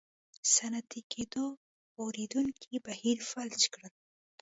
[0.53, 1.45] صنعتي کېدو
[1.93, 3.93] غوړېدونکی بهیر فلج کړل.